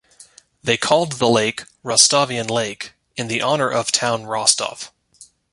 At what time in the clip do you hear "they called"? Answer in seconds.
0.63-1.11